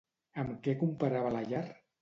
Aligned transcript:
Amb 0.43 0.55
què 0.69 0.75
comparava 0.81 1.37
la 1.39 1.47
llar? 1.53 1.65